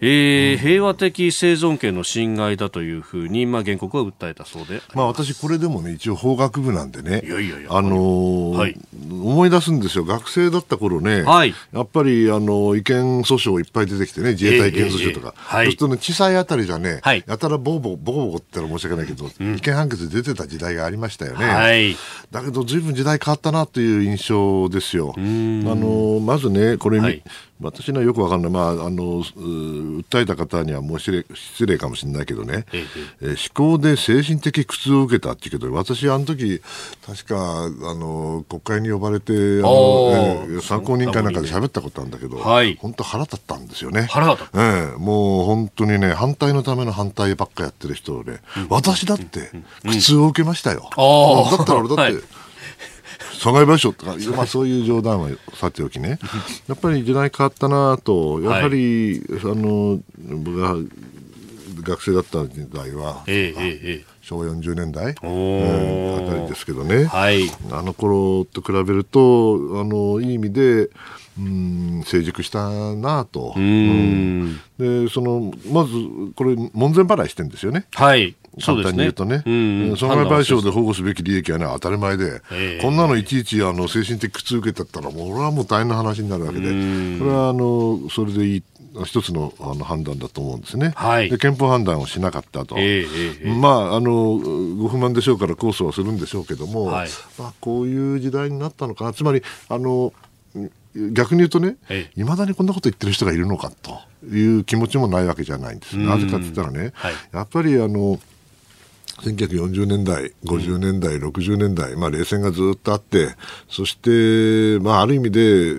[0.00, 8.78] えー、平和的生存権の侵害だというふうに、まあ、原告は訴えたそうでまあ、私、これでもね、一応法学部なんでね、いやいやいやあのーはい、
[9.10, 21.46] 思い出すんですよ、学生だった頃ね、はい、やっぱり、あの、違憲訴訟いっぱい出てきてね、自衛隊違憲訴訟とか、えーえー、そうするとね、地裁あたりじゃね、はい、やたらボコボコ、ボコボコって言ったら申し訳ないけど、うん、違憲判決出てた時代がありましたよね。
[21.46, 21.96] はい、
[22.30, 25.14] だけど、ずいぶん時代変わったなという印象ですよ。
[25.16, 27.22] あのまずね、これ、はい
[27.60, 32.84] 私にはよくわかんない、まあ、あの訴えた方にはもう失礼失礼かもしれないけどね、え
[33.22, 36.60] え思考で精神的苦痛を受けたっていうけど、私、あの時
[37.06, 44.02] 確かあの国会に呼ばれてあの、えー、参考人会なんかで喋ったことあるんだけど、はい、本当、腹立ったんですよね。
[44.02, 49.50] 腹立った、えー、もう本当にね、反対のための反対ばっかやってる人で、うん、私だって
[49.82, 50.90] 苦痛を受けましたよ。
[50.96, 52.22] うん、だったら俺だって、はい
[53.38, 56.18] 損害賠償とか、まあ、そういう冗談はさておきね、
[56.68, 60.76] やっぱり時代変わったなと、やはり、はい、あの僕が
[61.82, 70.88] 学生だった時代は、えええ昭和40年代、えー、あたりですけどね、はい、あの頃と比べると、あのいい意味で、
[71.38, 75.92] うん成熟したなと、うん、でそのまず
[76.34, 77.86] これ、門前払いしてるんですよね。
[77.92, 78.34] はい
[78.64, 86.66] 簡単に言うとね、損害賠償で保護すべき利益はね、当たり前で、えー、こんなのいちいちあの精神的苦痛受けたったら、もう俺はもう大変な話になるわけで、
[87.18, 88.62] これはあのそれでいい。
[89.04, 93.06] 一つのあの判断だと思うんですね、はい、で憲法判断をしなかったと、えー
[93.42, 94.38] えー、まああの、
[94.76, 100.14] ご不満でしょうから控訴はするんでしょうけども、はい、まあ、こういう時代になったのかな、つまりあの
[101.12, 101.76] 逆に言うとね、
[102.16, 104.00] いまだにこんなこと言ってる人がいるのかと
[104.34, 105.98] いう気持ちもないわけじゃないんです。
[105.98, 108.18] なぜかって言ったらね、はい、やっぱりあの、
[109.22, 113.34] 1940年代、50年代、うん、60年代、まあ、冷戦がずっとあって、
[113.68, 115.74] そして、まあ、ある意味で、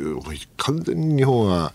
[0.58, 1.74] 完全に日本は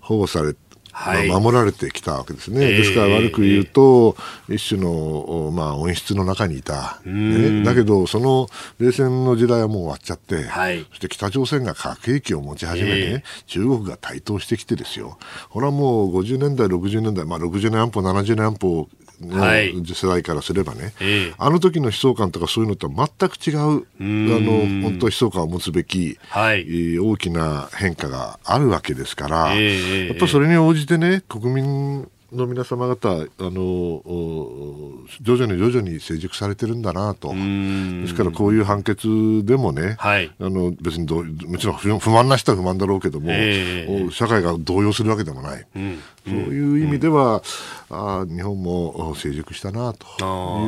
[0.00, 0.54] 保護され
[0.98, 4.16] はい、まあ、守られてきたわけですね、えー、ですから悪く言うと、
[4.48, 15.18] えー、一種の、まあ、温室の中にいた、ね、だけど、その冷戦の時代はもう終わっちゃって、はい、そして北朝鮮が核兵器を持ち始めて、ね、えー、中国が台頭してきてですよ、
[15.50, 18.88] これはもう50年代、60年代、まあ、60年安保、70年安保
[19.20, 34.02] の世代からすればね、はい、あの時の悲壮感とかそういうのとは全く違う、あの、本当悲壮感を持つべき、はい、大きな変化があるわけですから、やっぱそれに応じてね、国民の皆様方、あの
[35.20, 39.08] 徐々に徐々に成熟されてるんだなと、ですからこういう判決
[39.44, 47.42] でもね、はい、あの別にどもちろん不満な人は不満だろうけども、えー、社会が動揺するわけでもない、うん、そういう意味では、
[47.90, 50.06] うん、あ日本も成熟したなと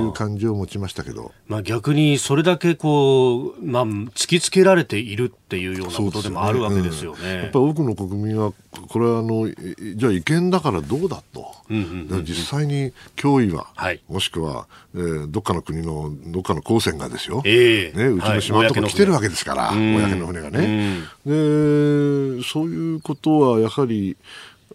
[0.04, 7.22] いう感じを持ちましたけど、まあ、逆にそれだけこう、まあ、突きつけられているっていうようなことでもあるわけですよね。
[7.22, 8.52] ねうん、やっぱり多くの国民は
[8.88, 9.48] これはあの
[9.96, 21.00] じゃあ違憲だからどうだと、実際に脅威は、はい、もしくは、えー、どっかの国のどっかの公船がですよ、えー、ね、うちの島のところ来てるわけですから、はい、公の船がね。
[21.26, 24.16] でそういうことはやはり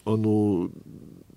[0.06, 0.70] あの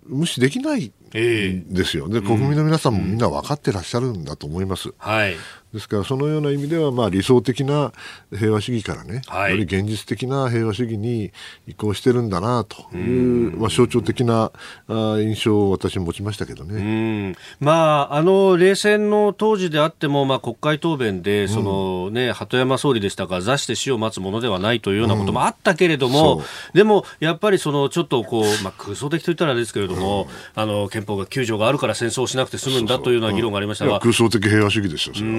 [0.08, 4.92] 無視できないですよ、で国民の皆さんもみんな分かってらっしゃるんだと思います。
[4.98, 5.36] はい
[5.76, 7.92] ですから、そのような意味では、まあ、理想的な
[8.34, 11.32] 平和主義からね、はい、より現実的な平和主義に
[11.66, 14.50] 移行してるんだなという、まあ、象徴的な
[14.88, 17.36] あ印象を私持ちましたけどね。
[17.60, 34.00] まあ、あの、冷戦の当時であっても、まあ、国会答弁で、そのね、鳩山総理でしたが、座して死を待つものではないというようなこともあったけれども、うん、でも、やっぱりその、ちょっとこう、まあ、空想的といったらですけれども、うん、あの、憲法が9条があるから戦争をしなくて済むんだというような議論がありましたが。
[34.00, 35.36] 空想的平和主義ですよ、それは。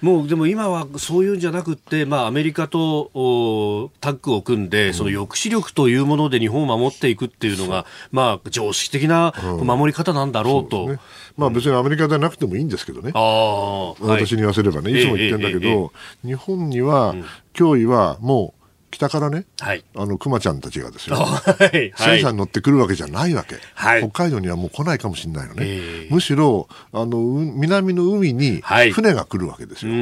[0.00, 9.32] もうでも今はそういうんじゃなくて、まあ、アメリカとタッグを組んで、その抑止力というもので日本を守っていくっていうのが、まあ、常識的な
[9.62, 10.86] 守り方なんだろうと。
[10.86, 10.98] うね、
[11.36, 15.92] まあ、別にアメリカでなくてもいいんですけどね、私に言わせればね、いつも言ってるんだけど、
[16.24, 17.14] 日本には
[17.54, 18.61] 脅威はもう
[18.92, 21.40] 北からね、はい、あの熊ちゃんたちがですよ、 は
[21.74, 28.62] い、戦車に乗ってくるわけじゃないわけ、はい、北海道にはもう来ないかもしれないのね、えー、むしろあの南の海に
[28.92, 29.92] 船が来るわけですよ、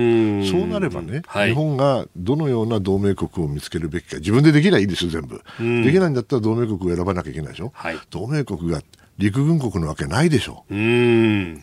[0.50, 5.42] そうなればね、日本がどのような同盟国を見つけるべきか、自分でできないいいですよ、全部。
[5.84, 7.72] できないんだったら同盟国を選ばなきゃいけないでしょ、
[8.10, 8.82] 同盟国が
[9.20, 10.64] 陸軍国のわけないでしょ。
[10.70, 10.74] う。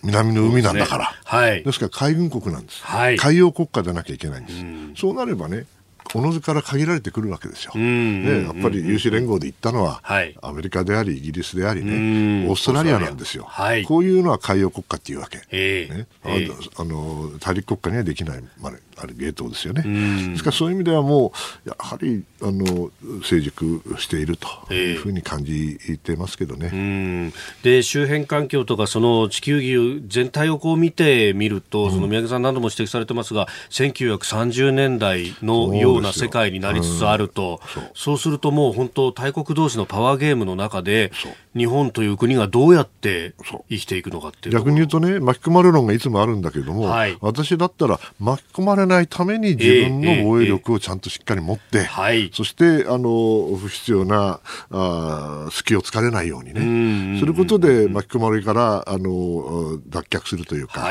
[0.04, 1.06] 南の海なんだから。
[1.06, 1.42] ですね。
[1.42, 3.18] はい、ですから海軍国なんです、はい。
[3.18, 4.52] 海洋国家でなきゃいけないんで
[4.96, 5.02] す。
[5.02, 5.66] そうなればね、
[6.14, 7.74] おのずから限られてくるわけですよ。
[7.76, 13.46] ね、やっぱり有志連合で言ったのは、はい、アメリカであり、イギリスでありね、オーストラリアなんですよ。
[13.48, 15.42] はい、こういうのは海洋国家っていうわけ。
[15.52, 19.84] えーね、えー、あの大陸国家にはできないまであるゲートですよね。
[20.30, 21.32] ですからそういう意味ではも
[21.66, 22.92] うやはりあの
[23.24, 27.32] 成熟しているというふうに感じてますけどね。
[27.64, 38.28] で周辺環境とかその地球儀全体をこう見てみると、その宮家さん何度も指摘されてますが、1930年代のような世界になりつつあると、そうそう。
[38.28, 41.12] するともう本当大国同士のパワーゲームの中で
[41.56, 43.34] 日本という国がどうやって
[43.70, 51.84] 生きていくのかっていう逆に言うとね巻き込まれる論がいつもあるんだけども、はい、私だったら巻き込まれないために自分の防衛力をちゃんとしっかり持って、
[52.34, 54.40] そしてあの不必要な
[54.72, 57.20] あ隙を突かれないようにね。
[57.20, 60.82] することで巻き込まれからあの脱却するというか。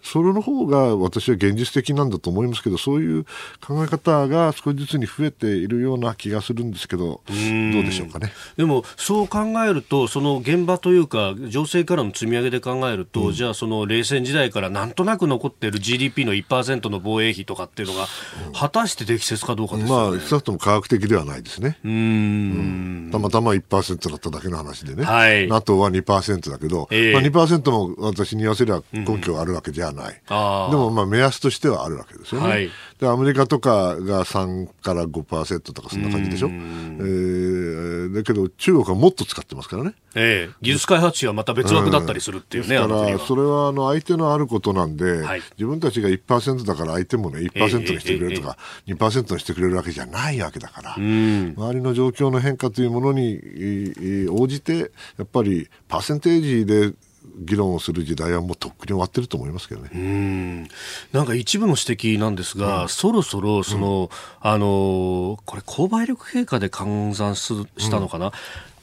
[0.00, 3.24] はいそれの方が私は現実的なんだと思いますけどそういう
[3.60, 8.32] 考え方が少しずつに増えているような気がするんですけどどうでしょうかね。
[8.56, 18.06] でもそう考えるとその現場というか情勢からの積み上げで考えると、うん、じゃあその冷戦時代からなんとなく残っている GDP の1%の防衛費とかっていうのが、
[18.54, 21.78] 果たして適切かどうかですよね、まあ、少なくとも科学的ではないですね。
[21.84, 32.48] うん、たまたま1%だっただけの話でね、はい、NATO は2%だけど、えーまあ、2%も私に言わせれば根拠があるわけじゃない、でもまあ目安としてはあるわけですよね。
[32.48, 36.48] はい、でアメリカとかが3から5%とかそんな感じでしょ？
[36.48, 39.94] えー、だけど中国はもっと使ってますからね。
[40.14, 42.76] ええー、技術開発費はまた別枠だったりするっていうね。
[42.76, 53.38] だからそれはあの相手のあることなんで、はい、自分たちが1%だから相手もね1%にしてくれるとか、えー、2%にしてくれるわけじゃないわけだから、周りの状況の変化というものに
[54.30, 54.78] 応じて
[55.18, 56.92] やっぱりパーセンテージで
[57.36, 59.90] 議論をする時代はもうとっくに終わってると思いますけどね。
[59.94, 60.68] うん。
[61.12, 68.32] なんか一部の指摘なんですが、うん、そろそろその、うん、あのこれ購買力経過で換算したのかな、うん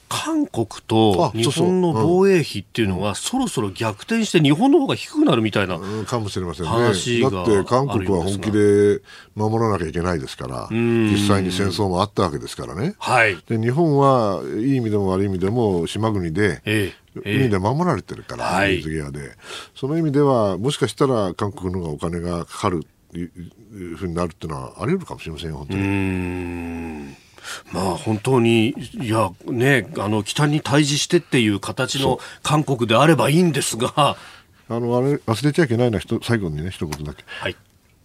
[0.07, 6.71] 韓国と日本の防衛費っていうのは、そろそろ逆転して日本の方が低くなるみたいなかもしれませんね。
[6.71, 9.01] だって韓国は本気で
[9.35, 12.95] 守らなきゃいけないですから、実際に戦争もあったわけですからね。
[12.99, 19.37] はい、で日本はいい意味でも悪い意味でも島国で、ええ海で守られてるから、水際で、
[19.73, 22.85] その意味では、もしかしたら韓国の方がお金がかかる
[23.17, 27.24] いうふうになるっていうのはあり得るかもしれませんよ、本当に。
[27.71, 37.23] まあ本当に、いや、ね、あの、北に対峙してっていう形の韓国であればいいんですが、あの、あれ、忘れちゃいけないのは、最後にね、一言だけ。
[37.27, 37.55] はい。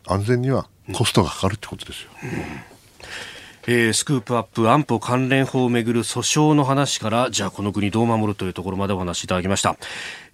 [0.06, 2.10] 安全にはコストがかかるってことですよ。
[2.22, 2.30] うん。
[3.66, 9.76] えー、スクープアップ安保関連法をめぐる訴訟の話からじゃあこの国どう守るというところまでお話しいただきました、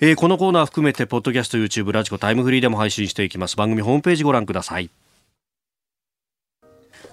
[0.01, 3.57] えー、このコーナー含めてポッドキャスト YouTube ラジコタイムフリーでも配信していきます。
[3.57, 4.91] 番組ホームページご覧ください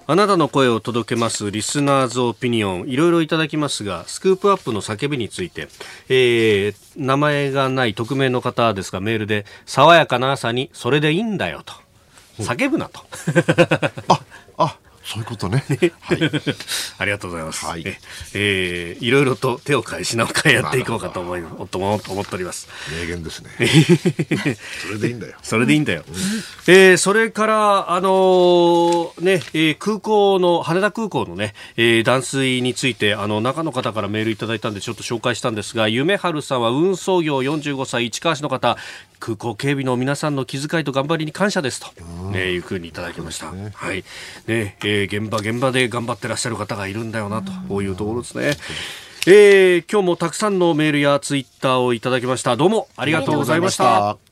[0.06, 2.88] あなたの声を届けますリスナーズオピニオン。
[2.88, 5.68] いろいろいただきますがスクープアップの叫びについて、
[6.10, 11.72] えー、名前がない匿名の方ですがメールで爽やかな朝にそれでいいんだよと。
[12.42, 13.00] 叫ぶなと。
[14.08, 14.20] あ
[14.58, 15.62] あそういうことね。
[16.00, 16.18] はい。
[16.98, 17.66] ありがとうございます。
[17.66, 17.84] はい。
[18.34, 22.68] えー、いろいろと手を変え品を変えやっていこうかと思い、と思っております。
[22.90, 23.50] 名言ですね。
[24.86, 25.34] それでいいんだよ。
[25.42, 26.04] それでいいんだよ。
[26.08, 26.14] うん、
[26.66, 38.78] えー、それから、あのー、ね、えー、空港の、羽田空港のね、えー、断水について、あの、中の方からメールいただいたんで、ちょっと紹介したんですが、夢春さんは運送業45歳、市川市の方、
[39.24, 43.50] 空港警備の皆さんの気遣いと頑張りに感謝ですと、ね、いうふうにいただきました。
[43.52, 44.04] ね、はい。
[44.46, 48.52] ね、えー、現場現場で頑張ってらっしゃる方がいるんだよなと、こういうところですね。
[49.26, 52.58] えー、今日もたくさんのメールやツイッターをいただきました。
[52.58, 54.23] どうもありがとうございました。